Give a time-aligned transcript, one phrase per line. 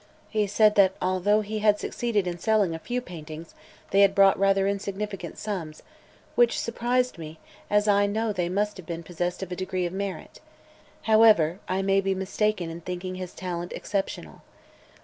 [0.29, 3.53] He said that although he had succeeded in selling a few paintings
[3.91, 5.83] they had brought rather insignificant sums
[6.33, 7.37] which surprised me,
[7.69, 10.39] as I know they must have possessed a degree of merit.
[11.03, 14.41] However, I may be mistaken in thinking his talent exceptional.